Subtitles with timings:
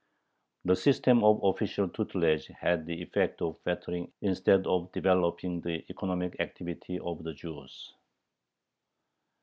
[0.65, 6.39] The system of official tutelage had the effect of fettering instead of developing the economic
[6.39, 7.93] activity of the Jews.